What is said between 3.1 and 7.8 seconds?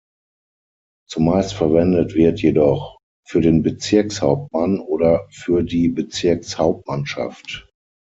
"Für den Bezirkshauptmann" oder "Für die Bezirkshauptmannschaft".